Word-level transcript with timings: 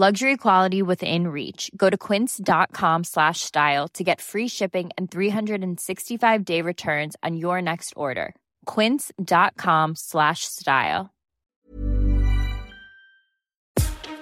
Luxury 0.00 0.36
quality 0.36 0.80
within 0.80 1.26
reach. 1.26 1.72
Go 1.76 1.90
to 1.90 1.96
quince.com 1.98 3.02
slash 3.02 3.40
style 3.40 3.88
to 3.94 4.04
get 4.04 4.20
free 4.20 4.46
shipping 4.46 4.90
and 4.96 5.10
365-day 5.10 6.62
returns 6.62 7.16
on 7.24 7.36
your 7.36 7.60
next 7.60 7.94
order. 7.96 8.36
quince.com 8.64 9.96
slash 9.96 10.44
style. 10.44 11.10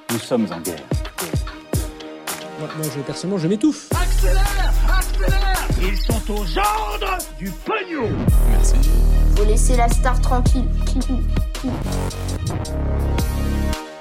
Nous 0.09 0.19
sommes 0.19 0.51
en 0.51 0.61
guerre. 0.61 0.83
Moi, 2.59 2.71
moi, 2.79 2.87
je, 2.97 3.03
personnellement, 3.03 3.39
je 3.39 3.49
m'étouffe. 3.49 3.91
Accélère 3.93 4.73
Accélère 4.99 5.69
Ils 5.83 5.99
sont 5.99 6.33
aux 6.33 6.59
ordres 6.59 7.19
du 7.39 7.51
pognon 7.67 8.09
Merci. 8.49 8.77
Faut 9.37 9.45
laisser 9.45 9.77
la 9.77 9.91
star 9.91 10.19
tranquille. 10.23 10.71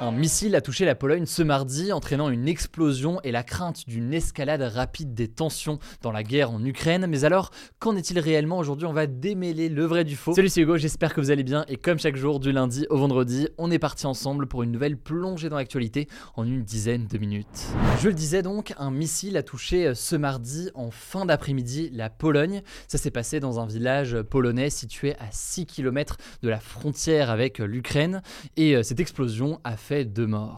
Un 0.02 0.12
missile 0.12 0.58
a 0.58 0.62
touché 0.62 0.84
la 0.84 0.94
Pologne 0.94 1.26
ce 1.26 1.42
mardi, 1.42 1.94
entraînant 1.94 2.30
une 2.30 2.50
explosion 2.50 3.22
et 3.24 3.32
la 3.32 3.44
crainte 3.44 3.88
d'une 3.88 4.14
escalade 4.14 4.62
rapide 4.62 5.14
des 5.14 5.30
tensions 5.30 5.80
dans 6.02 6.12
la 6.12 6.22
guerre 6.22 6.52
en 6.52 6.62
Ukraine. 6.66 7.08
Mais 7.08 7.24
alors, 7.24 7.50
qu'en 7.80 7.96
est-il 7.96 8.20
réellement 8.20 8.58
Aujourd'hui, 8.58 8.86
on 8.88 8.92
va 8.92 9.08
démêler 9.08 9.70
le 9.70 9.86
vrai 9.86 10.04
du 10.04 10.18
faux. 10.18 10.34
Salut, 10.34 10.50
c'est 10.50 10.60
Hugo, 10.60 10.76
j'espère 10.76 11.14
que 11.14 11.22
vous 11.22 11.32
allez 11.32 11.46
bien. 11.46 11.64
Et 11.70 11.78
comme 11.78 11.98
chaque 11.98 12.18
jour, 12.18 12.42
du 12.42 12.52
lundi 12.52 12.86
au 12.90 12.98
vendredi, 12.98 13.48
on 13.58 13.72
est 13.72 13.80
parti 13.80 14.06
ensemble 14.06 14.48
pour 14.48 14.64
une 14.64 14.72
nouvelle 14.74 14.98
plongée 14.98 15.48
dans 15.48 15.56
l'actualité 15.56 16.10
en 16.36 16.46
une 16.46 16.64
dizaine 16.64 17.08
de 17.08 17.18
minutes. 17.18 17.68
Je 18.02 18.10
le 18.10 18.14
disais 18.14 18.42
donc, 18.42 18.74
un 18.78 18.92
missile 18.92 19.38
a 19.38 19.44
touché 19.44 19.96
ce 19.96 20.18
mardi 20.18 20.72
en 20.76 20.92
fin 20.92 21.26
d'après-midi 21.26 21.90
la 21.94 22.10
Pologne. 22.10 22.64
Ça 22.90 22.98
s'est 22.98 23.12
passé 23.12 23.40
dans 23.40 23.62
un 23.62 23.66
village 23.66 24.22
polonais 24.24 24.70
situé 24.70 25.16
à 25.20 25.32
6 25.32 25.68
km 25.68 26.18
de 26.44 26.50
la 26.50 26.60
frontière 26.60 27.30
avec 27.30 27.60
l'Ukraine. 27.60 28.22
Et 28.58 28.76
euh, 28.76 28.84
cette 28.84 29.00
explosion 29.00 29.62
a 29.64 29.78
fait 29.78 29.85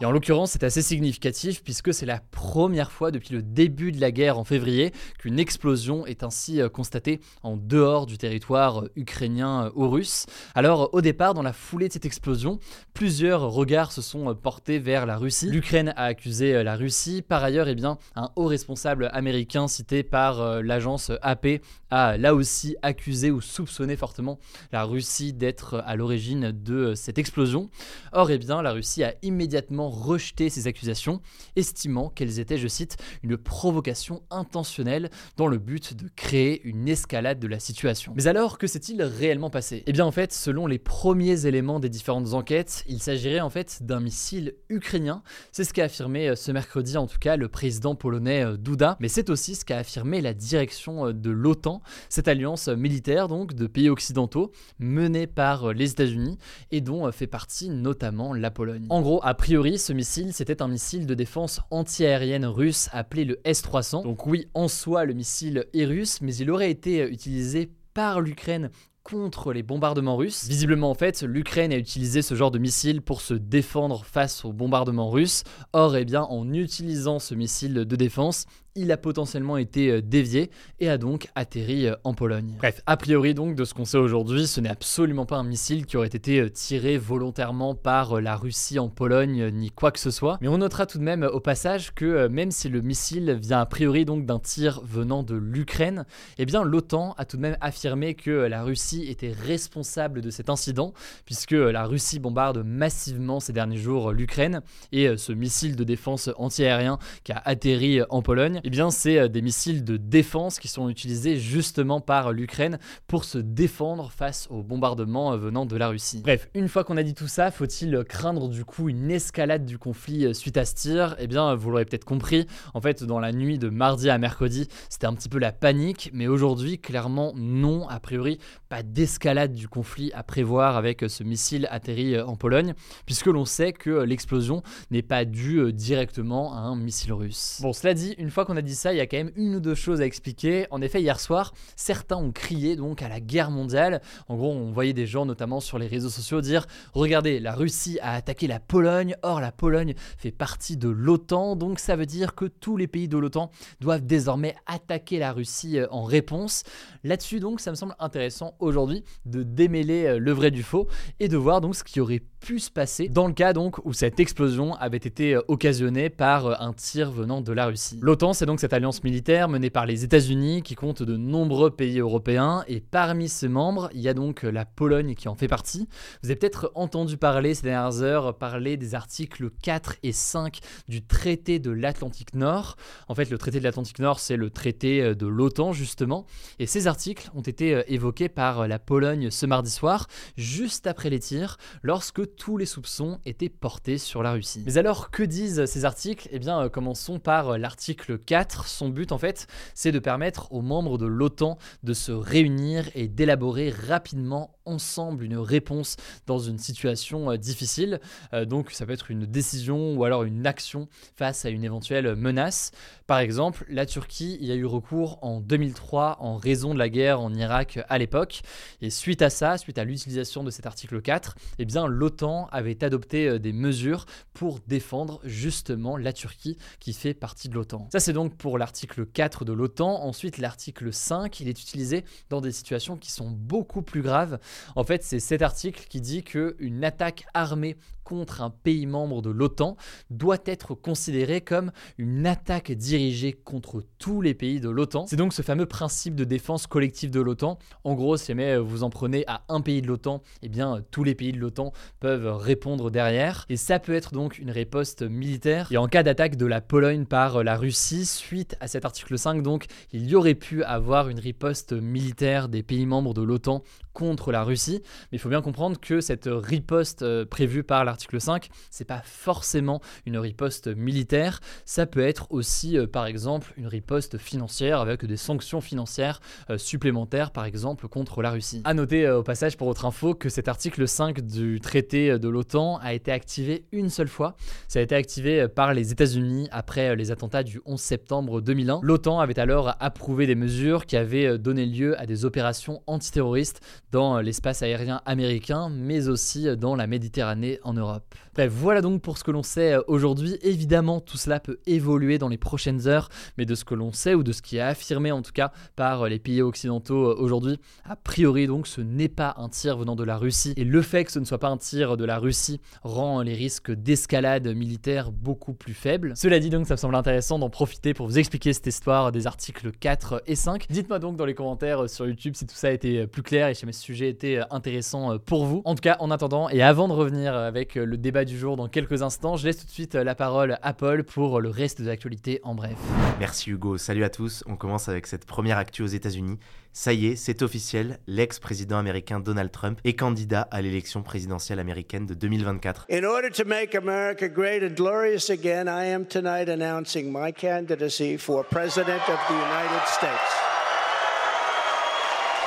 Et 0.00 0.04
en 0.04 0.10
l'occurrence, 0.10 0.52
c'est 0.52 0.64
assez 0.64 0.82
significatif 0.82 1.62
puisque 1.62 1.92
c'est 1.92 2.06
la 2.06 2.20
première 2.30 2.90
fois 2.90 3.10
depuis 3.10 3.34
le 3.34 3.42
début 3.42 3.92
de 3.92 4.00
la 4.00 4.10
guerre 4.10 4.38
en 4.38 4.44
février 4.44 4.92
qu'une 5.18 5.38
explosion 5.38 6.06
est 6.06 6.22
ainsi 6.22 6.60
euh, 6.60 6.68
constatée 6.68 7.20
en 7.42 7.56
dehors 7.56 8.06
du 8.06 8.16
territoire 8.16 8.84
euh, 8.84 8.92
ukrainien 8.96 9.70
ou 9.74 9.88
russe. 9.88 10.26
Alors 10.54 10.90
au 10.92 11.00
départ, 11.00 11.34
dans 11.34 11.42
la 11.42 11.52
foulée 11.52 11.88
de 11.88 11.92
cette 11.92 12.06
explosion, 12.06 12.58
plusieurs 12.94 13.42
regards 13.42 13.92
se 13.92 14.02
sont 14.02 14.34
portés 14.34 14.78
vers 14.78 15.06
la 15.06 15.16
Russie. 15.16 15.50
L'Ukraine 15.50 15.92
a 15.96 16.04
accusé 16.04 16.62
la 16.62 16.76
Russie. 16.76 17.22
Par 17.22 17.44
ailleurs, 17.44 17.68
eh 17.68 17.74
bien, 17.74 17.98
un 18.16 18.30
haut 18.36 18.46
responsable 18.46 19.10
américain 19.12 19.68
cité 19.68 20.02
par 20.02 20.62
l'agence 20.62 21.10
AP 21.22 21.60
a 21.90 22.16
là 22.16 22.34
aussi 22.34 22.76
accusé 22.82 23.30
ou 23.30 23.40
soupçonné 23.40 23.96
fortement 23.96 24.38
la 24.72 24.84
Russie 24.84 25.32
d'être 25.32 25.82
à 25.86 25.96
l'origine 25.96 26.52
de 26.52 26.94
cette 26.94 27.18
explosion. 27.18 27.70
Or, 28.12 28.30
eh 28.30 28.38
bien, 28.38 28.62
la 28.62 28.72
Russie 28.72 29.04
a 29.04 29.14
immédiatement 29.22 29.88
rejeté 29.88 30.50
ces 30.50 30.66
accusations, 30.66 31.20
estimant 31.56 32.08
qu'elles 32.08 32.38
étaient, 32.38 32.58
je 32.58 32.68
cite, 32.68 32.96
une 33.22 33.36
provocation 33.36 34.22
intentionnelle 34.30 35.10
dans 35.36 35.46
le 35.46 35.58
but 35.58 35.94
de 35.94 36.08
créer 36.14 36.62
une 36.64 36.88
escalade 36.88 37.38
de 37.38 37.46
la 37.46 37.58
situation. 37.58 38.12
Mais 38.16 38.26
alors, 38.26 38.58
que 38.58 38.66
s'est-il 38.66 39.02
réellement 39.02 39.50
passé? 39.50 39.82
Eh 39.86 39.92
bien, 39.92 40.04
en 40.04 40.12
fait, 40.12 40.32
selon 40.32 40.66
les 40.66 40.78
premiers 40.78 41.46
éléments 41.46 41.80
des 41.80 41.88
différentes 41.88 42.32
enquêtes, 42.34 42.84
il 42.86 43.00
s'agirait 43.00 43.40
en 43.40 43.50
fait 43.50 43.82
d'un 43.82 44.00
missile 44.00 44.54
ukrainien. 44.68 45.22
C'est 45.52 45.64
ce 45.64 45.72
qu'a 45.72 45.84
affirmé 45.84 46.28
euh, 46.28 46.36
ce 46.36 46.52
mercredi, 46.52 46.96
en 46.96 47.06
tout 47.06 47.18
cas, 47.18 47.36
le 47.36 47.48
président 47.48 47.94
polonais 47.94 48.44
euh, 48.44 48.56
Duda. 48.56 48.96
Mais 49.00 49.08
c'est 49.08 49.30
aussi 49.30 49.54
ce 49.54 49.64
qu'a 49.64 49.78
affirmé 49.78 50.20
la 50.20 50.34
direction 50.34 51.06
euh, 51.06 51.12
de 51.12 51.30
l'OTAN, 51.30 51.77
cette 52.08 52.28
alliance 52.28 52.68
militaire 52.68 53.28
donc 53.28 53.54
de 53.54 53.66
pays 53.66 53.88
occidentaux 53.88 54.52
menée 54.78 55.26
par 55.26 55.72
les 55.72 55.90
États-Unis 55.90 56.38
et 56.70 56.80
dont 56.80 57.10
fait 57.12 57.26
partie 57.26 57.70
notamment 57.70 58.32
la 58.34 58.50
Pologne. 58.50 58.86
En 58.90 59.00
gros, 59.00 59.20
a 59.22 59.34
priori, 59.34 59.78
ce 59.78 59.92
missile, 59.92 60.32
c'était 60.32 60.62
un 60.62 60.68
missile 60.68 61.06
de 61.06 61.14
défense 61.14 61.60
antiaérienne 61.70 62.46
russe 62.46 62.88
appelé 62.92 63.24
le 63.24 63.40
S-300. 63.44 64.02
Donc 64.02 64.26
oui, 64.26 64.48
en 64.54 64.68
soi, 64.68 65.04
le 65.04 65.14
missile 65.14 65.66
est 65.72 65.84
russe, 65.84 66.20
mais 66.20 66.34
il 66.36 66.50
aurait 66.50 66.70
été 66.70 67.08
utilisé 67.08 67.70
par 67.94 68.20
l'Ukraine 68.20 68.70
contre 69.02 69.52
les 69.52 69.62
bombardements 69.62 70.16
russes. 70.16 70.46
Visiblement, 70.46 70.90
en 70.90 70.94
fait, 70.94 71.22
l'Ukraine 71.22 71.72
a 71.72 71.76
utilisé 71.76 72.20
ce 72.20 72.34
genre 72.34 72.50
de 72.50 72.58
missile 72.58 73.00
pour 73.00 73.22
se 73.22 73.32
défendre 73.32 74.04
face 74.04 74.44
aux 74.44 74.52
bombardements 74.52 75.10
russes. 75.10 75.44
Or, 75.72 75.96
eh 75.96 76.04
bien, 76.04 76.22
en 76.22 76.52
utilisant 76.52 77.18
ce 77.18 77.34
missile 77.34 77.74
de 77.74 77.96
défense, 77.96 78.44
il 78.78 78.92
a 78.92 78.96
potentiellement 78.96 79.56
été 79.56 79.90
euh, 79.90 80.02
dévié 80.02 80.50
et 80.80 80.88
a 80.88 80.98
donc 80.98 81.28
atterri 81.34 81.86
euh, 81.86 81.96
en 82.04 82.14
Pologne. 82.14 82.54
Bref, 82.58 82.80
a 82.86 82.96
priori 82.96 83.34
donc 83.34 83.54
de 83.54 83.64
ce 83.64 83.74
qu'on 83.74 83.84
sait 83.84 83.98
aujourd'hui, 83.98 84.46
ce 84.46 84.60
n'est 84.60 84.68
absolument 84.68 85.26
pas 85.26 85.36
un 85.36 85.44
missile 85.44 85.84
qui 85.84 85.96
aurait 85.96 86.06
été 86.06 86.40
euh, 86.40 86.48
tiré 86.48 86.96
volontairement 86.96 87.74
par 87.74 88.20
la 88.20 88.36
Russie 88.36 88.78
en 88.78 88.88
Pologne 88.88 89.50
ni 89.50 89.70
quoi 89.70 89.90
que 89.90 89.98
ce 89.98 90.10
soit. 90.10 90.38
Mais 90.40 90.48
on 90.48 90.58
notera 90.58 90.86
tout 90.86 90.98
de 90.98 91.02
même 91.02 91.28
au 91.32 91.40
passage 91.40 91.92
que 91.94 92.28
même 92.28 92.50
si 92.50 92.68
le 92.68 92.80
missile 92.80 93.38
vient 93.40 93.60
a 93.60 93.66
priori 93.66 94.04
donc 94.04 94.24
d'un 94.24 94.38
tir 94.38 94.80
venant 94.84 95.22
de 95.22 95.34
l'Ukraine, 95.34 96.04
eh 96.38 96.46
bien 96.46 96.62
l'OTAN 96.62 97.14
a 97.18 97.24
tout 97.24 97.36
de 97.36 97.42
même 97.42 97.56
affirmé 97.60 98.14
que 98.14 98.30
la 98.30 98.62
Russie 98.62 99.06
était 99.08 99.32
responsable 99.32 100.20
de 100.20 100.30
cet 100.30 100.50
incident 100.50 100.92
puisque 101.24 101.52
la 101.52 101.84
Russie 101.84 102.20
bombarde 102.20 102.62
massivement 102.64 103.40
ces 103.40 103.52
derniers 103.52 103.76
jours 103.76 104.12
l'Ukraine 104.12 104.62
et 104.92 105.16
ce 105.16 105.32
missile 105.32 105.76
de 105.76 105.84
défense 105.84 106.30
antiaérien 106.36 106.98
qui 107.24 107.32
a 107.32 107.42
atterri 107.44 108.00
en 108.08 108.22
Pologne 108.22 108.60
eh 108.68 108.70
bien, 108.70 108.90
c'est 108.90 109.18
euh, 109.18 109.28
des 109.28 109.40
missiles 109.40 109.82
de 109.82 109.96
défense 109.96 110.58
qui 110.58 110.68
sont 110.68 110.90
utilisés 110.90 111.38
justement 111.38 112.02
par 112.02 112.32
l'Ukraine 112.32 112.78
pour 113.06 113.24
se 113.24 113.38
défendre 113.38 114.10
face 114.10 114.46
aux 114.50 114.62
bombardements 114.62 115.32
euh, 115.32 115.38
venant 115.38 115.64
de 115.64 115.74
la 115.74 115.88
Russie. 115.88 116.20
Bref, 116.22 116.50
une 116.52 116.68
fois 116.68 116.84
qu'on 116.84 116.98
a 116.98 117.02
dit 117.02 117.14
tout 117.14 117.28
ça, 117.28 117.50
faut-il 117.50 118.04
craindre 118.06 118.50
du 118.50 118.66
coup 118.66 118.90
une 118.90 119.10
escalade 119.10 119.64
du 119.64 119.78
conflit 119.78 120.26
euh, 120.26 120.34
suite 120.34 120.58
à 120.58 120.66
ce 120.66 120.74
tir? 120.74 121.16
Eh 121.18 121.26
bien, 121.26 121.54
vous 121.54 121.70
l'aurez 121.70 121.86
peut-être 121.86 122.04
compris, 122.04 122.46
en 122.74 122.82
fait, 122.82 123.04
dans 123.04 123.20
la 123.20 123.32
nuit 123.32 123.56
de 123.56 123.70
mardi 123.70 124.10
à 124.10 124.18
mercredi, 124.18 124.68
c'était 124.90 125.06
un 125.06 125.14
petit 125.14 125.30
peu 125.30 125.38
la 125.38 125.50
panique, 125.50 126.10
mais 126.12 126.26
aujourd'hui, 126.26 126.78
clairement, 126.78 127.32
non, 127.36 127.88
a 127.88 128.00
priori, 128.00 128.38
pas 128.68 128.82
d'escalade 128.82 129.54
du 129.54 129.66
conflit 129.66 130.12
à 130.12 130.22
prévoir 130.22 130.76
avec 130.76 131.06
ce 131.08 131.24
missile 131.24 131.68
atterri 131.70 132.20
en 132.20 132.36
Pologne, 132.36 132.74
puisque 133.06 133.28
l'on 133.28 133.46
sait 133.46 133.72
que 133.72 134.02
l'explosion 134.02 134.62
n'est 134.90 135.00
pas 135.00 135.24
due 135.24 135.72
directement 135.72 136.52
à 136.52 136.58
un 136.58 136.76
missile 136.76 137.14
russe. 137.14 137.60
Bon, 137.62 137.72
cela 137.72 137.94
dit, 137.94 138.14
une 138.18 138.28
fois 138.30 138.44
qu'on 138.48 138.56
a 138.56 138.62
dit 138.62 138.74
ça, 138.74 138.94
il 138.94 138.96
y 138.96 139.00
a 139.00 139.06
quand 139.06 139.18
même 139.18 139.30
une 139.36 139.56
ou 139.56 139.60
deux 139.60 139.74
choses 139.74 140.00
à 140.00 140.06
expliquer. 140.06 140.66
En 140.70 140.80
effet, 140.80 141.02
hier 141.02 141.20
soir, 141.20 141.52
certains 141.76 142.16
ont 142.16 142.32
crié 142.32 142.76
donc 142.76 143.02
à 143.02 143.08
la 143.08 143.20
guerre 143.20 143.50
mondiale. 143.50 144.00
En 144.26 144.36
gros, 144.36 144.50
on 144.50 144.72
voyait 144.72 144.94
des 144.94 145.06
gens, 145.06 145.26
notamment 145.26 145.60
sur 145.60 145.78
les 145.78 145.86
réseaux 145.86 146.08
sociaux, 146.08 146.40
dire 146.40 146.66
Regardez, 146.94 147.40
la 147.40 147.52
Russie 147.52 147.98
a 148.00 148.14
attaqué 148.14 148.46
la 148.46 148.58
Pologne. 148.58 149.16
Or, 149.22 149.42
la 149.42 149.52
Pologne 149.52 149.94
fait 150.16 150.30
partie 150.30 150.78
de 150.78 150.88
l'OTAN. 150.88 151.56
Donc, 151.56 151.78
ça 151.78 151.94
veut 151.94 152.06
dire 152.06 152.34
que 152.34 152.46
tous 152.46 152.78
les 152.78 152.86
pays 152.86 153.06
de 153.06 153.18
l'OTAN 153.18 153.50
doivent 153.80 154.06
désormais 154.06 154.56
attaquer 154.66 155.18
la 155.18 155.32
Russie 155.32 155.78
euh, 155.78 155.86
en 155.90 156.04
réponse. 156.04 156.62
Là-dessus, 157.04 157.40
donc, 157.40 157.60
ça 157.60 157.70
me 157.70 157.76
semble 157.76 157.94
intéressant 157.98 158.54
aujourd'hui 158.60 159.04
de 159.26 159.42
démêler 159.42 160.06
euh, 160.06 160.18
le 160.18 160.32
vrai 160.32 160.50
du 160.50 160.62
faux 160.62 160.88
et 161.20 161.28
de 161.28 161.36
voir 161.36 161.60
donc 161.60 161.76
ce 161.76 161.84
qui 161.84 162.00
aurait 162.00 162.20
pu 162.20 162.37
se 162.58 162.70
passer 162.70 163.08
dans 163.08 163.26
le 163.26 163.34
cas 163.34 163.52
donc 163.52 163.84
où 163.84 163.92
cette 163.92 164.20
explosion 164.20 164.74
avait 164.76 164.96
été 164.96 165.34
euh, 165.34 165.42
occasionnée 165.48 166.08
par 166.08 166.62
un 166.62 166.72
tir 166.72 167.10
venant 167.10 167.42
de 167.42 167.52
la 167.52 167.66
Russie. 167.66 167.98
L'OTAN, 168.00 168.32
c'est 168.32 168.46
donc 168.46 168.58
cette 168.58 168.72
alliance 168.72 169.04
militaire 169.04 169.48
menée 169.48 169.68
par 169.68 169.84
les 169.84 170.02
États-Unis 170.02 170.62
qui 170.62 170.74
compte 170.74 171.02
de 171.02 171.16
nombreux 171.18 171.70
pays 171.70 171.98
européens 171.98 172.64
et 172.66 172.80
parmi 172.80 173.28
ses 173.28 173.48
membres, 173.48 173.90
il 173.92 174.00
y 174.00 174.08
a 174.08 174.14
donc 174.14 174.44
la 174.44 174.64
Pologne 174.64 175.14
qui 175.14 175.28
en 175.28 175.34
fait 175.34 175.46
partie. 175.46 175.88
Vous 176.22 176.30
avez 176.30 176.36
peut-être 176.36 176.72
entendu 176.74 177.18
parler 177.18 177.54
ces 177.54 177.64
dernières 177.64 178.00
heures 178.02 178.38
parler 178.38 178.78
des 178.78 178.94
articles 178.94 179.50
4 179.62 179.96
et 180.02 180.12
5 180.12 180.60
du 180.88 181.04
traité 181.04 181.58
de 181.58 181.70
l'Atlantique 181.70 182.34
Nord. 182.34 182.76
En 183.08 183.14
fait, 183.14 183.30
le 183.30 183.36
traité 183.36 183.58
de 183.58 183.64
l'Atlantique 183.64 183.98
Nord, 183.98 184.20
c'est 184.20 184.36
le 184.36 184.48
traité 184.48 185.02
euh, 185.02 185.14
de 185.14 185.26
l'OTAN 185.26 185.74
justement 185.74 186.24
et 186.58 186.66
ces 186.66 186.86
articles 186.86 187.30
ont 187.34 187.42
été 187.42 187.74
euh, 187.74 187.82
évoqués 187.88 188.28
par 188.28 188.60
euh, 188.60 188.66
la 188.66 188.78
Pologne 188.78 189.30
ce 189.30 189.44
mardi 189.44 189.70
soir 189.70 190.06
juste 190.36 190.86
après 190.86 191.10
les 191.10 191.20
tirs 191.20 191.58
lorsque 191.82 192.22
tous 192.36 192.56
les 192.56 192.66
soupçons 192.66 193.20
étaient 193.24 193.48
portés 193.48 193.98
sur 193.98 194.22
la 194.22 194.32
Russie. 194.32 194.62
Mais 194.66 194.78
alors 194.78 195.10
que 195.10 195.22
disent 195.22 195.64
ces 195.66 195.84
articles? 195.84 196.28
Eh 196.32 196.38
bien, 196.38 196.68
commençons 196.68 197.18
par 197.18 197.58
l'article 197.58 198.18
4 198.18 198.66
son 198.66 198.88
but 198.88 199.12
en 199.12 199.18
fait, 199.18 199.46
c'est 199.74 199.92
de 199.92 199.98
permettre 199.98 200.52
aux 200.52 200.62
membres 200.62 200.98
de 200.98 201.06
l'OTAN 201.06 201.58
de 201.82 201.92
se 201.92 202.12
réunir 202.12 202.88
et 202.94 203.08
d'élaborer 203.08 203.70
rapidement 203.70 204.58
ensemble 204.64 205.24
une 205.24 205.38
réponse 205.38 205.96
dans 206.26 206.38
une 206.38 206.58
situation 206.58 207.34
difficile. 207.36 208.00
donc 208.46 208.70
ça 208.70 208.84
peut 208.84 208.92
être 208.92 209.10
une 209.10 209.24
décision 209.24 209.94
ou 209.94 210.04
alors 210.04 210.24
une 210.24 210.46
action 210.46 210.88
face 211.16 211.44
à 211.44 211.48
une 211.50 211.64
éventuelle 211.64 212.14
menace. 212.16 212.72
Par 213.06 213.18
exemple, 213.18 213.64
la 213.70 213.86
Turquie 213.86 214.36
y 214.40 214.52
a 214.52 214.54
eu 214.54 214.66
recours 214.66 215.18
en 215.22 215.40
2003 215.40 216.18
en 216.20 216.36
raison 216.36 216.74
de 216.74 216.78
la 216.78 216.90
guerre 216.90 217.20
en 217.20 217.32
Irak 217.34 217.78
à 217.88 217.96
l'époque. 217.96 218.42
Et 218.82 218.90
suite 218.90 219.22
à 219.22 219.30
ça, 219.30 219.56
suite 219.56 219.78
à 219.78 219.84
l'utilisation 219.84 220.44
de 220.44 220.50
cet 220.50 220.66
article 220.66 221.00
4, 221.00 221.34
eh 221.58 221.64
bien 221.64 221.86
l'OTAN 221.86 222.17
avait 222.22 222.82
adopté 222.84 223.38
des 223.38 223.52
mesures 223.52 224.06
pour 224.32 224.60
défendre 224.66 225.20
justement 225.24 225.96
la 225.96 226.12
Turquie 226.12 226.56
qui 226.80 226.92
fait 226.92 227.14
partie 227.14 227.48
de 227.48 227.54
l'OTAN. 227.54 227.88
Ça 227.92 228.00
c'est 228.00 228.12
donc 228.12 228.36
pour 228.36 228.58
l'article 228.58 229.06
4 229.06 229.44
de 229.44 229.52
l'OTAN. 229.52 230.02
Ensuite 230.02 230.38
l'article 230.38 230.92
5, 230.92 231.40
il 231.40 231.48
est 231.48 231.60
utilisé 231.60 232.04
dans 232.30 232.40
des 232.40 232.52
situations 232.52 232.96
qui 232.96 233.10
sont 233.10 233.30
beaucoup 233.30 233.82
plus 233.82 234.02
graves. 234.02 234.38
En 234.76 234.84
fait 234.84 235.02
c'est 235.02 235.20
cet 235.20 235.42
article 235.42 235.86
qui 235.88 236.00
dit 236.00 236.22
qu'une 236.22 236.84
attaque 236.84 237.26
armée 237.34 237.76
contre 238.08 238.40
un 238.40 238.48
pays 238.48 238.86
membre 238.86 239.20
de 239.20 239.28
l'OTAN 239.28 239.76
doit 240.08 240.38
être 240.46 240.74
considérée 240.74 241.42
comme 241.42 241.72
une 241.98 242.26
attaque 242.26 242.72
dirigée 242.72 243.34
contre 243.34 243.84
tous 243.98 244.22
les 244.22 244.32
pays 244.32 244.60
de 244.60 244.70
l'OTAN. 244.70 245.06
C'est 245.06 245.16
donc 245.16 245.34
ce 245.34 245.42
fameux 245.42 245.66
principe 245.66 246.14
de 246.14 246.24
défense 246.24 246.66
collective 246.66 247.10
de 247.10 247.20
l'OTAN. 247.20 247.58
En 247.84 247.94
gros, 247.94 248.16
si 248.16 248.28
jamais 248.28 248.56
vous 248.56 248.82
en 248.82 248.88
prenez 248.88 249.24
à 249.26 249.42
un 249.50 249.60
pays 249.60 249.82
de 249.82 249.88
l'OTAN, 249.88 250.22
eh 250.40 250.48
bien 250.48 250.82
tous 250.90 251.04
les 251.04 251.14
pays 251.14 251.32
de 251.32 251.38
l'OTAN 251.38 251.74
peuvent 252.00 252.34
répondre 252.34 252.90
derrière. 252.90 253.44
Et 253.50 253.58
ça 253.58 253.78
peut 253.78 253.92
être 253.92 254.14
donc 254.14 254.38
une 254.38 254.50
riposte 254.50 255.02
militaire. 255.02 255.68
Et 255.70 255.76
en 255.76 255.86
cas 255.86 256.02
d'attaque 256.02 256.36
de 256.36 256.46
la 256.46 256.62
Pologne 256.62 257.04
par 257.04 257.44
la 257.44 257.58
Russie, 257.58 258.06
suite 258.06 258.56
à 258.60 258.68
cet 258.68 258.86
article 258.86 259.18
5, 259.18 259.42
donc 259.42 259.66
il 259.92 260.06
y 260.08 260.14
aurait 260.14 260.34
pu 260.34 260.64
avoir 260.64 261.10
une 261.10 261.20
riposte 261.20 261.74
militaire 261.74 262.48
des 262.48 262.62
pays 262.62 262.86
membres 262.86 263.12
de 263.12 263.20
l'OTAN 263.20 263.62
contre 263.98 264.30
la 264.30 264.44
Russie. 264.44 264.80
Mais 265.10 265.16
il 265.16 265.18
faut 265.18 265.28
bien 265.28 265.42
comprendre 265.42 265.80
que 265.80 266.00
cette 266.00 266.28
riposte 266.30 267.02
euh, 267.02 267.26
prévue 267.26 267.64
par 267.64 267.84
l'article 267.84 268.20
5, 268.20 268.48
c'est 268.70 268.84
pas 268.84 269.02
forcément 269.04 269.80
une 270.06 270.16
riposte 270.18 270.68
militaire. 270.68 271.40
Ça 271.64 271.84
peut 271.84 272.06
être 272.06 272.28
aussi, 272.30 272.78
euh, 272.78 272.86
par 272.86 273.06
exemple, 273.06 273.52
une 273.56 273.66
riposte 273.66 274.16
financière 274.16 274.80
avec 274.80 275.04
des 275.04 275.16
sanctions 275.16 275.60
financières 275.60 276.20
euh, 276.48 276.58
supplémentaires, 276.58 277.32
par 277.32 277.44
exemple, 277.44 277.88
contre 277.88 278.22
la 278.22 278.30
Russie. 278.30 278.62
À 278.64 278.72
noter 278.72 279.10
au 279.10 279.24
passage 279.24 279.56
pour 279.56 279.66
votre 279.66 279.84
info 279.84 280.14
que 280.14 280.28
cet 280.28 280.46
article 280.46 280.86
5 280.86 281.20
du 281.20 281.60
traité 281.60 282.20
de 282.20 282.28
l'OTAN 282.28 282.76
a 282.76 282.94
été 282.94 283.10
activé 283.10 283.66
une 283.72 283.90
seule 283.90 284.06
fois. 284.06 284.36
Ça 284.68 284.78
a 284.78 284.82
été 284.82 284.94
activé 284.94 285.48
par 285.48 285.74
les 285.74 285.90
États-Unis 285.90 286.48
après 286.52 286.94
les 286.94 287.10
attentats 287.10 287.42
du 287.42 287.60
11 287.66 287.80
septembre 287.80 288.40
2001. 288.40 288.78
L'OTAN 288.82 289.18
avait 289.18 289.40
alors 289.40 289.74
approuvé 289.80 290.28
des 290.28 290.36
mesures 290.36 290.86
qui 290.86 290.96
avaient 290.96 291.36
donné 291.36 291.66
lieu 291.66 291.98
à 292.00 292.06
des 292.06 292.24
opérations 292.24 292.80
antiterroristes 292.86 293.60
dans 293.90 294.20
l'espace 294.20 294.62
aérien 294.62 295.00
américain, 295.06 295.68
mais 295.70 296.08
aussi 296.08 296.56
dans 296.56 296.76
la 296.76 296.86
Méditerranée 296.86 297.58
en 297.62 297.72
Europe. 297.74 298.14
Bref, 298.38 298.52
voilà 298.54 298.82
donc 298.82 299.02
pour 299.02 299.18
ce 299.18 299.24
que 299.24 299.32
l'on 299.32 299.42
sait 299.42 299.74
aujourd'hui. 299.88 300.38
Évidemment, 300.42 301.00
tout 301.00 301.16
cela 301.16 301.40
peut 301.40 301.58
évoluer 301.66 302.18
dans 302.18 302.28
les 302.28 302.38
prochaines 302.38 302.86
heures, 302.86 303.08
mais 303.36 303.46
de 303.46 303.56
ce 303.56 303.64
que 303.64 303.74
l'on 303.74 303.90
sait 303.90 304.14
ou 304.14 304.22
de 304.22 304.30
ce 304.30 304.42
qui 304.42 304.58
est 304.58 304.60
affirmé 304.60 305.10
en 305.10 305.22
tout 305.22 305.32
cas 305.32 305.50
par 305.74 306.08
les 306.08 306.20
pays 306.20 306.40
occidentaux 306.40 307.16
aujourd'hui, 307.18 307.58
a 307.84 307.96
priori 307.96 308.46
donc 308.46 308.68
ce 308.68 308.80
n'est 308.80 309.08
pas 309.08 309.34
un 309.38 309.48
tir 309.48 309.76
venant 309.76 309.96
de 309.96 310.04
la 310.04 310.16
Russie. 310.16 310.54
Et 310.56 310.62
le 310.62 310.82
fait 310.82 311.02
que 311.02 311.10
ce 311.10 311.18
ne 311.18 311.24
soit 311.24 311.40
pas 311.40 311.48
un 311.48 311.56
tir 311.56 311.96
de 311.96 312.04
la 312.04 312.20
Russie 312.20 312.60
rend 312.84 313.22
les 313.22 313.34
risques 313.34 313.72
d'escalade 313.72 314.46
militaire 314.54 315.10
beaucoup 315.10 315.52
plus 315.52 315.74
faibles. 315.74 316.12
Cela 316.14 316.38
dit 316.38 316.50
donc, 316.50 316.68
ça 316.68 316.74
me 316.74 316.78
semble 316.78 316.94
intéressant 316.94 317.40
d'en 317.40 317.50
profiter 317.50 317.92
pour 317.92 318.06
vous 318.06 318.20
expliquer 318.20 318.52
cette 318.52 318.68
histoire 318.68 319.10
des 319.10 319.26
articles 319.26 319.72
4 319.72 320.22
et 320.28 320.36
5. 320.36 320.66
Dites-moi 320.70 321.00
donc 321.00 321.16
dans 321.16 321.26
les 321.26 321.34
commentaires 321.34 321.90
sur 321.90 322.06
YouTube 322.06 322.34
si 322.36 322.46
tout 322.46 322.54
ça 322.54 322.68
a 322.68 322.70
été 322.70 323.08
plus 323.08 323.24
clair 323.24 323.48
et 323.48 323.54
si 323.54 323.66
ce 323.66 323.72
sujet 323.72 324.08
était 324.08 324.38
intéressant 324.52 325.18
pour 325.18 325.44
vous. 325.44 325.60
En 325.64 325.74
tout 325.74 325.82
cas, 325.82 325.96
en 325.98 326.12
attendant 326.12 326.48
et 326.50 326.62
avant 326.62 326.86
de 326.86 326.92
revenir 326.92 327.34
avec 327.34 327.74
le 327.74 327.96
débat 327.96 328.26
du 328.28 328.38
jour 328.38 328.56
dans 328.56 328.68
quelques 328.68 329.02
instants, 329.02 329.36
je 329.36 329.46
laisse 329.46 329.58
tout 329.58 329.66
de 329.66 329.70
suite 329.70 329.94
la 329.94 330.14
parole 330.14 330.58
à 330.62 330.74
Paul 330.74 331.02
pour 331.02 331.40
le 331.40 331.48
reste 331.48 331.80
de 331.80 331.86
l'actualité 331.86 332.40
en 332.44 332.54
bref. 332.54 332.76
Merci 333.18 333.50
Hugo, 333.50 333.78
salut 333.78 334.04
à 334.04 334.10
tous. 334.10 334.44
On 334.46 334.56
commence 334.56 334.88
avec 334.88 335.06
cette 335.06 335.24
première 335.24 335.58
actu 335.58 335.82
aux 335.82 335.86
États-Unis. 335.86 336.38
Ça 336.72 336.92
y 336.92 337.06
est, 337.06 337.16
c'est 337.16 337.42
officiel, 337.42 337.98
l'ex-président 338.06 338.78
américain 338.78 339.18
Donald 339.18 339.50
Trump 339.50 339.80
est 339.84 339.94
candidat 339.94 340.42
à 340.42 340.60
l'élection 340.60 341.02
présidentielle 341.02 341.58
américaine 341.58 342.06
de 342.06 342.14
2024. 342.14 342.86
In 342.92 343.04
order 343.04 343.30
to 343.30 343.44
make 343.44 343.74
America 343.74 344.28
great 344.28 344.62
and 344.62 344.76
glorious 344.76 345.30
again, 345.30 345.66
I 345.66 345.86
am 345.92 346.04
tonight 346.04 346.48
announcing 346.48 347.10
my 347.10 347.32
candidacy 347.32 348.18
for 348.18 348.44
President 348.44 349.00
of 349.08 349.18
the 349.28 349.34
United 349.34 349.88
States. 349.88 350.57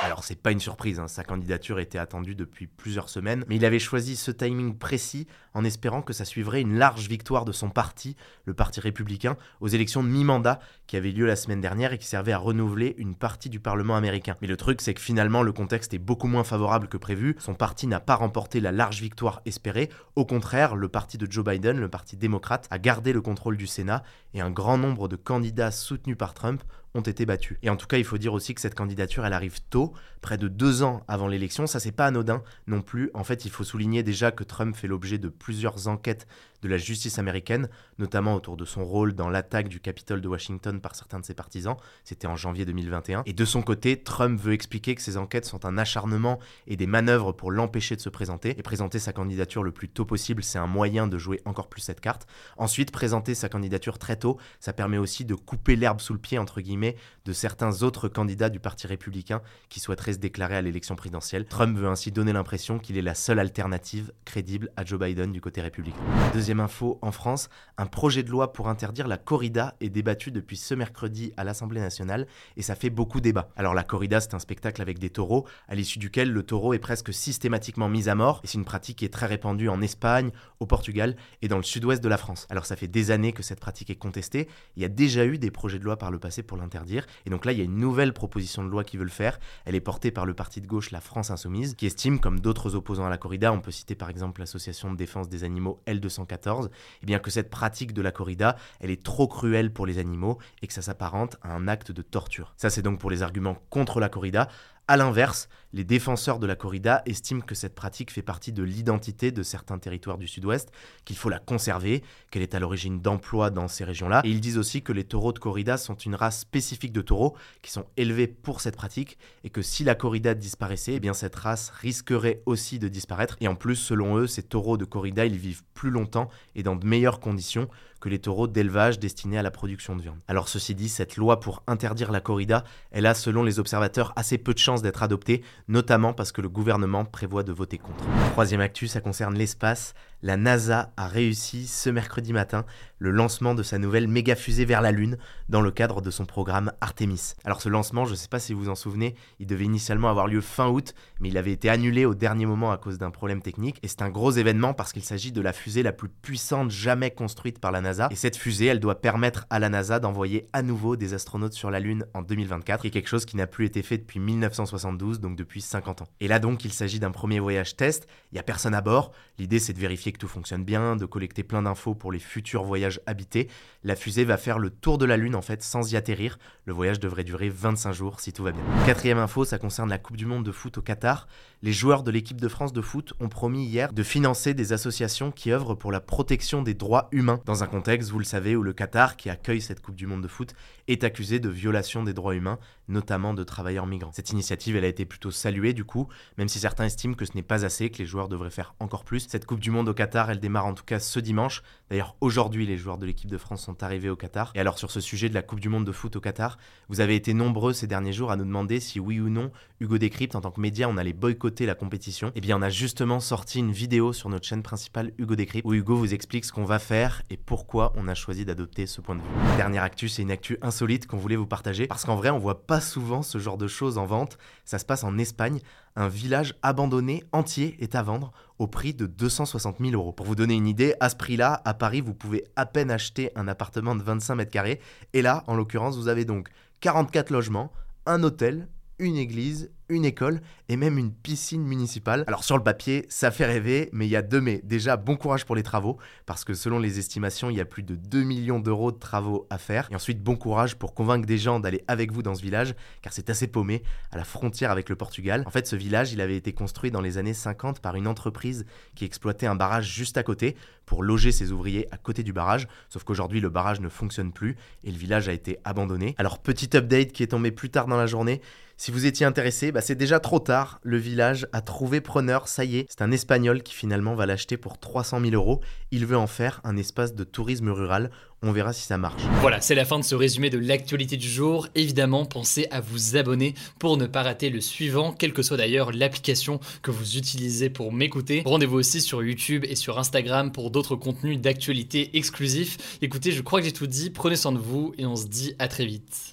Alors 0.04 0.24
c'est 0.24 0.34
pas 0.34 0.50
une 0.50 0.58
surprise, 0.58 0.98
hein, 0.98 1.06
sa 1.06 1.22
candidature 1.22 1.78
était 1.78 1.96
attendue 1.96 2.34
depuis 2.34 2.66
plusieurs 2.66 3.08
semaines, 3.08 3.44
mais 3.46 3.54
il 3.54 3.64
avait 3.64 3.78
choisi 3.78 4.16
ce 4.16 4.32
timing 4.32 4.76
précis 4.76 5.28
en 5.54 5.62
espérant 5.62 6.02
que 6.02 6.12
ça 6.12 6.24
suivrait 6.24 6.60
une 6.60 6.76
large 6.76 7.06
victoire 7.06 7.44
de 7.44 7.52
son 7.52 7.70
parti, 7.70 8.16
le 8.44 8.52
Parti 8.52 8.80
républicain, 8.80 9.36
aux 9.60 9.68
élections 9.68 10.02
de 10.02 10.08
mi-mandat 10.08 10.58
qui 10.88 10.96
avaient 10.96 11.12
lieu 11.12 11.24
la 11.24 11.36
semaine 11.36 11.60
dernière 11.60 11.92
et 11.92 11.98
qui 11.98 12.06
servaient 12.08 12.32
à 12.32 12.38
renouveler 12.38 12.96
une 12.98 13.14
partie 13.14 13.48
du 13.48 13.60
Parlement 13.60 13.94
américain. 13.94 14.34
Mais 14.42 14.48
le 14.48 14.56
truc 14.56 14.80
c'est 14.80 14.92
que 14.92 15.00
finalement 15.00 15.44
le 15.44 15.52
contexte 15.52 15.94
est 15.94 15.98
beaucoup 15.98 16.26
moins 16.26 16.42
favorable 16.42 16.88
que 16.88 16.96
prévu, 16.96 17.36
son 17.38 17.54
parti 17.54 17.86
n'a 17.86 18.00
pas 18.00 18.16
remporté 18.16 18.58
la 18.58 18.72
large 18.72 19.00
victoire 19.00 19.40
espérée, 19.44 19.88
au 20.16 20.26
contraire 20.26 20.74
le 20.74 20.88
parti 20.88 21.16
de 21.16 21.30
Joe 21.30 21.44
Biden, 21.44 21.78
le 21.78 21.88
parti 21.88 22.16
démocrate, 22.16 22.66
a 22.72 22.80
gardé 22.80 23.12
le 23.12 23.20
contrôle 23.20 23.56
du 23.56 23.68
Sénat 23.68 24.02
et 24.34 24.40
un 24.40 24.50
grand 24.50 24.78
nombre 24.78 25.08
de 25.08 25.16
candidats 25.16 25.70
soutenus 25.70 26.16
par 26.16 26.34
Trump 26.34 26.62
ont 26.94 27.00
été 27.00 27.24
battus. 27.26 27.56
Et 27.62 27.70
en 27.70 27.76
tout 27.76 27.86
cas, 27.86 27.98
il 27.98 28.04
faut 28.04 28.18
dire 28.18 28.34
aussi 28.34 28.54
que 28.54 28.60
cette 28.60 28.74
candidature, 28.74 29.24
elle 29.24 29.32
arrive 29.32 29.60
tôt, 29.70 29.94
près 30.20 30.38
de 30.38 30.48
deux 30.48 30.82
ans 30.82 31.02
avant 31.08 31.26
l'élection. 31.26 31.66
Ça, 31.66 31.80
c'est 31.80 31.92
pas 31.92 32.06
anodin 32.06 32.42
non 32.66 32.82
plus. 32.82 33.10
En 33.14 33.24
fait, 33.24 33.44
il 33.44 33.50
faut 33.50 33.64
souligner 33.64 34.02
déjà 34.02 34.30
que 34.30 34.44
Trump 34.44 34.76
fait 34.76 34.88
l'objet 34.88 35.18
de 35.18 35.28
plusieurs 35.28 35.88
enquêtes 35.88 36.26
de 36.62 36.68
la 36.68 36.78
justice 36.78 37.18
américaine, 37.18 37.68
notamment 37.98 38.34
autour 38.34 38.56
de 38.56 38.64
son 38.64 38.84
rôle 38.84 39.12
dans 39.14 39.28
l'attaque 39.28 39.68
du 39.68 39.80
Capitole 39.80 40.20
de 40.20 40.28
Washington 40.28 40.80
par 40.80 40.94
certains 40.94 41.20
de 41.20 41.24
ses 41.24 41.34
partisans. 41.34 41.76
C'était 42.04 42.26
en 42.26 42.36
janvier 42.36 42.64
2021. 42.64 43.22
Et 43.26 43.32
de 43.32 43.44
son 43.44 43.62
côté, 43.62 44.02
Trump 44.02 44.40
veut 44.40 44.52
expliquer 44.52 44.94
que 44.94 45.02
ces 45.02 45.16
enquêtes 45.16 45.44
sont 45.44 45.64
un 45.64 45.76
acharnement 45.78 46.38
et 46.66 46.76
des 46.76 46.86
manœuvres 46.86 47.32
pour 47.32 47.50
l'empêcher 47.50 47.96
de 47.96 48.00
se 48.00 48.08
présenter. 48.08 48.54
Et 48.58 48.62
présenter 48.62 48.98
sa 48.98 49.12
candidature 49.12 49.62
le 49.62 49.72
plus 49.72 49.88
tôt 49.88 50.04
possible, 50.04 50.42
c'est 50.42 50.58
un 50.58 50.66
moyen 50.66 51.06
de 51.06 51.18
jouer 51.18 51.40
encore 51.44 51.68
plus 51.68 51.80
cette 51.80 52.00
carte. 52.00 52.26
Ensuite, 52.56 52.92
présenter 52.92 53.34
sa 53.34 53.48
candidature 53.48 53.98
très 53.98 54.16
tôt, 54.16 54.38
ça 54.60 54.72
permet 54.72 54.98
aussi 54.98 55.24
de 55.24 55.34
couper 55.34 55.76
l'herbe 55.76 56.00
sous 56.00 56.12
le 56.12 56.18
pied, 56.18 56.38
entre 56.38 56.60
guillemets, 56.60 56.96
de 57.24 57.32
certains 57.32 57.82
autres 57.82 58.08
candidats 58.08 58.48
du 58.48 58.60
Parti 58.60 58.86
républicain 58.86 59.42
qui 59.68 59.80
souhaiteraient 59.80 60.14
se 60.14 60.18
déclarer 60.18 60.56
à 60.56 60.62
l'élection 60.62 60.96
présidentielle. 60.96 61.46
Trump 61.46 61.76
veut 61.76 61.88
ainsi 61.88 62.12
donner 62.12 62.32
l'impression 62.32 62.78
qu'il 62.78 62.96
est 62.96 63.02
la 63.02 63.14
seule 63.14 63.38
alternative 63.38 64.12
crédible 64.24 64.70
à 64.76 64.84
Joe 64.84 65.00
Biden 65.00 65.32
du 65.32 65.40
côté 65.40 65.60
républicain. 65.60 65.98
Deuxième 66.32 66.51
info 66.60 66.98
en 67.02 67.12
France, 67.12 67.48
un 67.78 67.86
projet 67.86 68.22
de 68.22 68.30
loi 68.30 68.52
pour 68.52 68.68
interdire 68.68 69.08
la 69.08 69.16
corrida 69.16 69.74
est 69.80 69.88
débattu 69.88 70.30
depuis 70.30 70.56
ce 70.56 70.74
mercredi 70.74 71.32
à 71.36 71.44
l'Assemblée 71.44 71.80
nationale 71.80 72.26
et 72.56 72.62
ça 72.62 72.74
fait 72.74 72.90
beaucoup 72.90 73.20
débat. 73.20 73.48
Alors 73.56 73.74
la 73.74 73.82
corrida, 73.82 74.20
c'est 74.20 74.34
un 74.34 74.38
spectacle 74.38 74.82
avec 74.82 74.98
des 74.98 75.10
taureaux, 75.10 75.46
à 75.68 75.74
l'issue 75.74 75.98
duquel 75.98 76.30
le 76.30 76.42
taureau 76.42 76.74
est 76.74 76.78
presque 76.78 77.12
systématiquement 77.12 77.88
mis 77.88 78.08
à 78.08 78.14
mort 78.14 78.40
et 78.44 78.46
c'est 78.46 78.58
une 78.58 78.64
pratique 78.64 78.98
qui 78.98 79.04
est 79.04 79.12
très 79.12 79.26
répandue 79.26 79.68
en 79.68 79.80
Espagne, 79.80 80.30
au 80.60 80.66
Portugal 80.66 81.16
et 81.40 81.48
dans 81.48 81.56
le 81.56 81.62
sud-ouest 81.62 82.02
de 82.02 82.08
la 82.08 82.16
France. 82.16 82.46
Alors 82.50 82.66
ça 82.66 82.76
fait 82.76 82.88
des 82.88 83.10
années 83.10 83.32
que 83.32 83.42
cette 83.42 83.60
pratique 83.60 83.90
est 83.90 83.96
contestée, 83.96 84.48
il 84.76 84.82
y 84.82 84.84
a 84.84 84.88
déjà 84.88 85.24
eu 85.24 85.38
des 85.38 85.50
projets 85.50 85.78
de 85.78 85.84
loi 85.84 85.96
par 85.96 86.10
le 86.10 86.18
passé 86.18 86.42
pour 86.42 86.56
l'interdire 86.56 87.06
et 87.26 87.30
donc 87.30 87.44
là 87.44 87.52
il 87.52 87.58
y 87.58 87.62
a 87.62 87.64
une 87.64 87.78
nouvelle 87.78 88.12
proposition 88.12 88.64
de 88.64 88.68
loi 88.68 88.84
qui 88.84 88.96
veut 88.96 89.04
le 89.04 89.10
faire. 89.10 89.38
Elle 89.64 89.74
est 89.74 89.80
portée 89.80 90.10
par 90.10 90.26
le 90.26 90.34
parti 90.34 90.60
de 90.60 90.66
gauche 90.66 90.90
La 90.90 91.00
France 91.00 91.30
Insoumise 91.30 91.74
qui 91.74 91.86
estime, 91.86 92.20
comme 92.20 92.40
d'autres 92.40 92.74
opposants 92.74 93.06
à 93.06 93.10
la 93.10 93.18
corrida, 93.18 93.52
on 93.52 93.60
peut 93.60 93.70
citer 93.70 93.94
par 93.94 94.10
exemple 94.10 94.40
l'association 94.40 94.92
de 94.92 94.96
défense 94.96 95.28
des 95.28 95.44
animaux 95.44 95.80
L214 95.86 96.41
et 96.46 96.68
eh 97.02 97.06
bien 97.06 97.18
que 97.18 97.30
cette 97.30 97.50
pratique 97.50 97.92
de 97.92 98.02
la 98.02 98.12
corrida, 98.12 98.56
elle 98.80 98.90
est 98.90 99.02
trop 99.02 99.26
cruelle 99.26 99.72
pour 99.72 99.86
les 99.86 99.98
animaux 99.98 100.38
et 100.62 100.66
que 100.66 100.72
ça 100.72 100.82
s'apparente 100.82 101.36
à 101.42 101.54
un 101.54 101.68
acte 101.68 101.92
de 101.92 102.02
torture. 102.02 102.54
Ça 102.56 102.70
c'est 102.70 102.82
donc 102.82 102.98
pour 102.98 103.10
les 103.10 103.22
arguments 103.22 103.58
contre 103.70 104.00
la 104.00 104.08
corrida. 104.08 104.48
A 104.88 104.96
l'inverse, 104.96 105.48
les 105.72 105.84
défenseurs 105.84 106.40
de 106.40 106.46
la 106.46 106.56
corrida 106.56 107.02
estiment 107.06 107.40
que 107.40 107.54
cette 107.54 107.74
pratique 107.74 108.10
fait 108.10 108.20
partie 108.20 108.52
de 108.52 108.64
l'identité 108.64 109.30
de 109.30 109.44
certains 109.44 109.78
territoires 109.78 110.18
du 110.18 110.26
sud-ouest, 110.26 110.70
qu'il 111.04 111.16
faut 111.16 111.28
la 111.28 111.38
conserver, 111.38 112.02
qu'elle 112.30 112.42
est 112.42 112.56
à 112.56 112.58
l'origine 112.58 113.00
d'emplois 113.00 113.50
dans 113.50 113.68
ces 113.68 113.84
régions-là. 113.84 114.22
Ils 114.24 114.40
disent 114.40 114.58
aussi 114.58 114.82
que 114.82 114.92
les 114.92 115.04
taureaux 115.04 115.32
de 115.32 115.38
corrida 115.38 115.76
sont 115.76 115.94
une 115.94 116.16
race 116.16 116.40
spécifique 116.40 116.92
de 116.92 117.00
taureaux 117.00 117.36
qui 117.62 117.70
sont 117.70 117.86
élevés 117.96 118.26
pour 118.26 118.60
cette 118.60 118.76
pratique 118.76 119.18
et 119.44 119.50
que 119.50 119.62
si 119.62 119.84
la 119.84 119.94
corrida 119.94 120.34
disparaissait, 120.34 120.94
eh 120.94 121.00
bien 121.00 121.14
cette 121.14 121.36
race 121.36 121.70
risquerait 121.70 122.42
aussi 122.44 122.80
de 122.80 122.88
disparaître. 122.88 123.36
Et 123.40 123.46
en 123.46 123.54
plus, 123.54 123.76
selon 123.76 124.16
eux, 124.16 124.26
ces 124.26 124.42
taureaux 124.42 124.76
de 124.76 124.84
corrida, 124.84 125.24
ils 125.24 125.38
vivent 125.38 125.62
plus 125.74 125.90
longtemps 125.90 126.28
et 126.56 126.64
dans 126.64 126.74
de 126.74 126.86
meilleures 126.86 127.20
conditions 127.20 127.68
que 128.02 128.08
les 128.08 128.18
taureaux 128.18 128.48
d'élevage 128.48 128.98
destinés 128.98 129.38
à 129.38 129.42
la 129.42 129.52
production 129.52 129.94
de 129.94 130.02
viande. 130.02 130.18
Alors 130.26 130.48
ceci 130.48 130.74
dit, 130.74 130.88
cette 130.88 131.16
loi 131.16 131.38
pour 131.38 131.62
interdire 131.68 132.10
la 132.10 132.20
corrida, 132.20 132.64
elle 132.90 133.06
a 133.06 133.14
selon 133.14 133.44
les 133.44 133.60
observateurs 133.60 134.12
assez 134.16 134.38
peu 134.38 134.52
de 134.52 134.58
chances 134.58 134.82
d'être 134.82 135.04
adoptée, 135.04 135.42
notamment 135.68 136.12
parce 136.12 136.32
que 136.32 136.40
le 136.40 136.48
gouvernement 136.48 137.04
prévoit 137.04 137.44
de 137.44 137.52
voter 137.52 137.78
contre. 137.78 138.04
Troisième 138.32 138.60
actu, 138.60 138.88
ça 138.88 139.00
concerne 139.00 139.38
l'espace. 139.38 139.94
la 140.24 140.36
NASA 140.36 140.92
a 140.96 141.06
réussi 141.06 141.66
ce 141.66 141.90
mercredi 141.90 142.32
matin 142.32 142.64
le 142.98 143.10
lancement 143.10 143.54
de 143.54 143.62
sa 143.62 143.78
nouvelle 143.78 144.06
méga 144.06 144.36
fusée 144.36 144.64
vers 144.64 144.80
la 144.80 144.92
Lune 144.92 145.16
dans 145.48 145.60
le 145.60 145.70
cadre 145.70 146.00
de 146.00 146.10
son 146.10 146.24
programme 146.24 146.72
Artemis. 146.80 147.34
Alors 147.44 147.60
ce 147.60 147.68
lancement, 147.68 148.04
je 148.04 148.12
ne 148.12 148.16
sais 148.16 148.28
pas 148.28 148.38
si 148.38 148.52
vous 148.52 148.64
vous 148.64 148.68
en 148.68 148.76
souvenez, 148.76 149.16
il 149.40 149.46
devait 149.46 149.64
initialement 149.64 150.08
avoir 150.08 150.28
lieu 150.28 150.40
fin 150.40 150.68
août, 150.68 150.94
mais 151.20 151.28
il 151.28 151.36
avait 151.36 151.52
été 151.52 151.68
annulé 151.68 152.04
au 152.04 152.14
dernier 152.14 152.46
moment 152.46 152.72
à 152.72 152.78
cause 152.78 152.98
d'un 152.98 153.10
problème 153.10 153.42
technique. 153.42 153.78
Et 153.82 153.88
c'est 153.88 154.02
un 154.02 154.10
gros 154.10 154.30
événement 154.30 154.74
parce 154.74 154.92
qu'il 154.92 155.02
s'agit 155.02 155.32
de 155.32 155.40
la 155.40 155.52
fusée 155.52 155.82
la 155.82 155.92
plus 155.92 156.08
puissante 156.08 156.70
jamais 156.70 157.10
construite 157.10 157.58
par 157.58 157.72
la 157.72 157.80
NASA. 157.80 157.91
Et 158.10 158.16
cette 158.16 158.36
fusée, 158.36 158.66
elle 158.66 158.80
doit 158.80 159.00
permettre 159.00 159.46
à 159.50 159.58
la 159.58 159.68
NASA 159.68 160.00
d'envoyer 160.00 160.48
à 160.52 160.62
nouveau 160.62 160.96
des 160.96 161.14
astronautes 161.14 161.52
sur 161.52 161.70
la 161.70 161.80
Lune 161.80 162.06
en 162.14 162.22
2024, 162.22 162.82
qui 162.82 162.88
est 162.88 162.90
quelque 162.90 163.08
chose 163.08 163.24
qui 163.24 163.36
n'a 163.36 163.46
plus 163.46 163.66
été 163.66 163.82
fait 163.82 163.98
depuis 163.98 164.20
1972, 164.20 165.20
donc 165.20 165.36
depuis 165.36 165.60
50 165.60 166.02
ans. 166.02 166.08
Et 166.20 166.28
là 166.28 166.38
donc, 166.38 166.64
il 166.64 166.72
s'agit 166.72 166.98
d'un 166.98 167.10
premier 167.10 167.40
voyage 167.40 167.76
test, 167.76 168.06
il 168.30 168.34
n'y 168.34 168.40
a 168.40 168.42
personne 168.42 168.74
à 168.74 168.80
bord, 168.80 169.12
l'idée 169.38 169.58
c'est 169.58 169.72
de 169.72 169.78
vérifier 169.78 170.12
que 170.12 170.18
tout 170.18 170.28
fonctionne 170.28 170.64
bien, 170.64 170.96
de 170.96 171.06
collecter 171.06 171.42
plein 171.42 171.62
d'infos 171.62 171.94
pour 171.94 172.12
les 172.12 172.18
futurs 172.18 172.64
voyages 172.64 173.00
habité. 173.06 173.48
La 173.84 173.96
fusée 173.96 174.24
va 174.24 174.36
faire 174.36 174.58
le 174.58 174.70
tour 174.70 174.98
de 174.98 175.04
la 175.04 175.16
Lune 175.16 175.34
en 175.34 175.42
fait 175.42 175.62
sans 175.62 175.92
y 175.92 175.96
atterrir. 175.96 176.38
Le 176.64 176.72
voyage 176.72 177.00
devrait 177.00 177.24
durer 177.24 177.48
25 177.48 177.92
jours 177.92 178.20
si 178.20 178.32
tout 178.32 178.44
va 178.44 178.52
bien. 178.52 178.62
Quatrième 178.86 179.18
info, 179.18 179.44
ça 179.44 179.58
concerne 179.58 179.90
la 179.90 179.98
Coupe 179.98 180.16
du 180.16 180.26
Monde 180.26 180.44
de 180.44 180.52
foot 180.52 180.78
au 180.78 180.82
Qatar. 180.82 181.26
Les 181.64 181.72
joueurs 181.72 182.02
de 182.02 182.10
l'équipe 182.10 182.40
de 182.40 182.48
France 182.48 182.72
de 182.72 182.80
foot 182.80 183.14
ont 183.20 183.28
promis 183.28 183.64
hier 183.64 183.92
de 183.92 184.02
financer 184.02 184.52
des 184.52 184.72
associations 184.72 185.30
qui 185.30 185.52
œuvrent 185.52 185.76
pour 185.76 185.92
la 185.92 186.00
protection 186.00 186.60
des 186.60 186.74
droits 186.74 187.06
humains. 187.12 187.40
Dans 187.44 187.62
un 187.62 187.68
contexte, 187.68 188.10
vous 188.10 188.18
le 188.18 188.24
savez, 188.24 188.56
où 188.56 188.64
le 188.64 188.72
Qatar, 188.72 189.16
qui 189.16 189.30
accueille 189.30 189.60
cette 189.60 189.80
Coupe 189.80 189.94
du 189.94 190.08
Monde 190.08 190.24
de 190.24 190.28
foot, 190.28 190.54
est 190.88 191.04
accusé 191.04 191.38
de 191.38 191.48
violation 191.48 192.02
des 192.02 192.14
droits 192.14 192.34
humains, 192.34 192.58
notamment 192.88 193.34
de 193.34 193.44
travailleurs 193.44 193.86
migrants. 193.86 194.12
Cette 194.12 194.30
initiative, 194.30 194.76
elle 194.76 194.84
a 194.84 194.88
été 194.88 195.04
plutôt 195.04 195.30
saluée 195.30 195.72
du 195.72 195.84
coup, 195.84 196.08
même 196.38 196.48
si 196.48 196.58
certains 196.58 196.84
estiment 196.84 197.14
que 197.14 197.24
ce 197.24 197.32
n'est 197.34 197.42
pas 197.42 197.64
assez, 197.64 197.90
que 197.90 197.98
les 197.98 198.06
joueurs 198.06 198.28
devraient 198.28 198.50
faire 198.50 198.74
encore 198.80 199.04
plus. 199.04 199.26
Cette 199.28 199.46
Coupe 199.46 199.60
du 199.60 199.70
Monde 199.70 199.88
au 199.88 199.94
Qatar, 199.94 200.30
elle 200.30 200.40
démarre 200.40 200.66
en 200.66 200.74
tout 200.74 200.84
cas 200.84 200.98
ce 200.98 201.20
dimanche. 201.20 201.62
D'ailleurs, 201.90 202.16
aujourd'hui, 202.20 202.66
les 202.66 202.76
joueurs 202.76 202.98
de 202.98 203.06
l'équipe 203.06 203.30
de 203.30 203.38
France 203.38 203.64
sont 203.64 203.82
arrivés 203.82 204.08
au 204.08 204.16
Qatar. 204.16 204.52
Et 204.54 204.60
alors, 204.60 204.78
sur 204.78 204.90
ce 204.90 205.00
sujet 205.00 205.28
de 205.28 205.34
la 205.34 205.42
Coupe 205.42 205.60
du 205.60 205.68
Monde 205.68 205.84
de 205.84 205.92
foot 205.92 206.16
au 206.16 206.20
Qatar, 206.20 206.58
vous 206.88 207.00
avez 207.00 207.14
été 207.14 207.34
nombreux 207.34 207.72
ces 207.72 207.86
derniers 207.86 208.12
jours 208.12 208.30
à 208.30 208.36
nous 208.36 208.44
demander 208.44 208.80
si 208.80 209.00
oui 209.00 209.20
ou 209.20 209.28
non, 209.28 209.50
Hugo 209.80 209.98
Décrypte, 209.98 210.36
en 210.36 210.40
tant 210.40 210.50
que 210.50 210.60
média, 210.60 210.88
on 210.88 210.96
allait 210.96 211.12
boycotter 211.12 211.66
la 211.66 211.74
compétition. 211.74 212.32
Eh 212.34 212.40
bien, 212.40 212.58
on 212.58 212.62
a 212.62 212.70
justement 212.70 213.20
sorti 213.20 213.58
une 213.58 213.72
vidéo 213.72 214.12
sur 214.12 214.28
notre 214.28 214.46
chaîne 214.46 214.62
principale 214.62 215.12
Hugo 215.18 215.36
Décrypte 215.36 215.66
où 215.66 215.74
Hugo 215.74 215.96
vous 215.96 216.14
explique 216.14 216.44
ce 216.44 216.52
qu'on 216.52 216.64
va 216.64 216.78
faire 216.78 217.22
et 217.30 217.36
pourquoi 217.36 217.92
on 217.96 218.08
a 218.08 218.14
choisi 218.14 218.44
d'adopter 218.44 218.86
ce 218.86 219.00
point 219.00 219.16
de 219.16 219.20
vue. 219.20 219.56
Dernière 219.56 219.82
actu, 219.82 220.08
c'est 220.08 220.22
une 220.22 220.30
actu 220.30 220.58
insolite 220.62 221.06
qu'on 221.06 221.16
voulait 221.16 221.36
vous 221.36 221.46
partager 221.46 221.86
parce 221.86 222.04
qu'en 222.04 222.16
vrai, 222.16 222.30
on 222.30 222.38
voit 222.38 222.66
pas 222.66 222.80
souvent 222.82 223.22
ce 223.22 223.38
genre 223.38 223.56
de 223.56 223.66
choses 223.66 223.96
en 223.96 224.04
vente. 224.04 224.36
Ça 224.66 224.78
se 224.78 224.84
passe 224.84 225.04
en 225.04 225.16
Espagne. 225.16 225.60
Un 225.96 226.08
village 226.08 226.54
abandonné 226.62 227.24
entier 227.32 227.76
est 227.80 227.94
à 227.94 228.02
vendre 228.02 228.32
au 228.58 228.66
prix 228.66 228.92
de 228.92 229.06
260 229.06 229.78
000 229.80 229.92
euros. 229.92 230.12
Pour 230.12 230.26
vous 230.26 230.34
donner 230.34 230.54
une 230.54 230.66
idée, 230.66 230.94
à 231.00 231.08
ce 231.08 231.16
prix-là, 231.16 231.62
à 231.64 231.74
Paris, 231.74 232.00
vous 232.00 232.14
pouvez 232.14 232.44
à 232.56 232.66
peine 232.66 232.90
acheter 232.90 233.30
un 233.36 233.48
appartement 233.48 233.94
de 233.94 234.02
25 234.02 234.34
mètres 234.34 234.50
carrés. 234.50 234.80
Et 235.14 235.22
là, 235.22 235.44
en 235.46 235.54
l'occurrence, 235.54 235.96
vous 235.96 236.08
avez 236.08 236.24
donc 236.24 236.50
44 236.80 237.30
logements, 237.30 237.72
un 238.06 238.22
hôtel, 238.22 238.68
une 238.98 239.16
église, 239.16 239.70
une 239.92 240.04
école 240.04 240.40
et 240.68 240.76
même 240.76 240.98
une 240.98 241.12
piscine 241.12 241.62
municipale. 241.62 242.24
Alors 242.26 242.44
sur 242.44 242.56
le 242.56 242.62
papier, 242.62 243.06
ça 243.08 243.30
fait 243.30 243.46
rêver, 243.46 243.88
mais 243.92 244.06
il 244.06 244.10
y 244.10 244.16
a 244.16 244.22
deux 244.22 244.40
mais. 244.40 244.60
Déjà, 244.64 244.96
bon 244.96 245.16
courage 245.16 245.44
pour 245.44 245.56
les 245.56 245.62
travaux, 245.62 245.98
parce 246.26 246.44
que 246.44 246.54
selon 246.54 246.78
les 246.78 246.98
estimations, 246.98 247.50
il 247.50 247.56
y 247.56 247.60
a 247.60 247.64
plus 247.64 247.82
de 247.82 247.94
2 247.94 248.22
millions 248.22 248.58
d'euros 248.58 248.92
de 248.92 248.98
travaux 248.98 249.46
à 249.50 249.58
faire. 249.58 249.88
Et 249.90 249.94
ensuite, 249.94 250.22
bon 250.22 250.36
courage 250.36 250.76
pour 250.76 250.94
convaincre 250.94 251.26
des 251.26 251.38
gens 251.38 251.60
d'aller 251.60 251.84
avec 251.88 252.12
vous 252.12 252.22
dans 252.22 252.34
ce 252.34 252.42
village, 252.42 252.74
car 253.02 253.12
c'est 253.12 253.30
assez 253.30 253.46
paumé, 253.46 253.82
à 254.10 254.16
la 254.16 254.24
frontière 254.24 254.70
avec 254.70 254.88
le 254.88 254.96
Portugal. 254.96 255.44
En 255.46 255.50
fait, 255.50 255.66
ce 255.66 255.76
village, 255.76 256.12
il 256.12 256.20
avait 256.20 256.36
été 256.36 256.52
construit 256.52 256.90
dans 256.90 257.00
les 257.00 257.18
années 257.18 257.34
50 257.34 257.80
par 257.80 257.96
une 257.96 258.06
entreprise 258.06 258.64
qui 258.94 259.04
exploitait 259.04 259.46
un 259.46 259.54
barrage 259.54 259.92
juste 259.92 260.16
à 260.16 260.22
côté 260.22 260.56
pour 260.86 261.02
loger 261.02 261.32
ses 261.32 261.52
ouvriers 261.52 261.86
à 261.92 261.96
côté 261.96 262.22
du 262.22 262.32
barrage. 262.32 262.66
Sauf 262.88 263.04
qu'aujourd'hui, 263.04 263.40
le 263.40 263.50
barrage 263.50 263.80
ne 263.80 263.88
fonctionne 263.88 264.32
plus 264.32 264.56
et 264.84 264.90
le 264.90 264.96
village 264.96 265.28
a 265.28 265.32
été 265.32 265.58
abandonné. 265.64 266.14
Alors, 266.18 266.38
petit 266.38 266.76
update 266.76 267.12
qui 267.12 267.22
est 267.22 267.28
tombé 267.28 267.50
plus 267.50 267.70
tard 267.70 267.86
dans 267.86 267.96
la 267.96 268.06
journée. 268.06 268.40
Si 268.76 268.90
vous 268.90 269.06
étiez 269.06 269.24
intéressé, 269.26 269.70
bah, 269.70 269.80
c'est 269.82 269.94
déjà 269.94 270.20
trop 270.20 270.38
tard. 270.38 270.80
Le 270.82 270.96
village 270.96 271.46
a 271.52 271.60
trouvé 271.60 272.00
preneur, 272.00 272.48
ça 272.48 272.64
y 272.64 272.78
est. 272.78 272.86
C'est 272.88 273.02
un 273.02 273.12
Espagnol 273.12 273.62
qui 273.62 273.74
finalement 273.74 274.14
va 274.14 274.24
l'acheter 274.24 274.56
pour 274.56 274.78
300 274.78 275.20
000 275.20 275.32
euros. 275.34 275.60
Il 275.90 276.06
veut 276.06 276.16
en 276.16 276.26
faire 276.26 276.60
un 276.64 276.76
espace 276.76 277.14
de 277.14 277.24
tourisme 277.24 277.68
rural. 277.68 278.10
On 278.42 278.50
verra 278.50 278.72
si 278.72 278.82
ça 278.82 278.98
marche. 278.98 279.22
Voilà, 279.40 279.60
c'est 279.60 279.74
la 279.74 279.84
fin 279.84 279.98
de 279.98 280.04
ce 280.04 280.14
résumé 280.14 280.50
de 280.50 280.58
l'actualité 280.58 281.16
du 281.16 281.28
jour. 281.28 281.68
Évidemment, 281.74 282.24
pensez 282.24 282.66
à 282.70 282.80
vous 282.80 283.16
abonner 283.16 283.54
pour 283.78 283.96
ne 283.96 284.06
pas 284.06 284.22
rater 284.22 284.50
le 284.50 284.60
suivant, 284.60 285.12
quelle 285.12 285.32
que 285.32 285.42
soit 285.42 285.56
d'ailleurs 285.56 285.92
l'application 285.92 286.58
que 286.82 286.90
vous 286.90 287.16
utilisez 287.16 287.70
pour 287.70 287.92
m'écouter. 287.92 288.42
Rendez-vous 288.44 288.78
aussi 288.78 289.00
sur 289.00 289.22
YouTube 289.22 289.64
et 289.68 289.76
sur 289.76 289.98
Instagram 289.98 290.50
pour 290.50 290.70
d'autres 290.70 290.96
contenus 290.96 291.38
d'actualité 291.38 292.16
exclusifs. 292.16 292.98
Écoutez, 293.02 293.32
je 293.32 293.42
crois 293.42 293.60
que 293.60 293.66
j'ai 293.66 293.72
tout 293.72 293.86
dit. 293.86 294.10
Prenez 294.10 294.36
soin 294.36 294.52
de 294.52 294.58
vous 294.58 294.92
et 294.98 295.06
on 295.06 295.16
se 295.16 295.26
dit 295.26 295.54
à 295.58 295.68
très 295.68 295.86
vite. 295.86 296.32